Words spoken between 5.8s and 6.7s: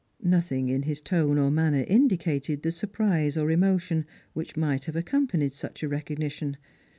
a recognition.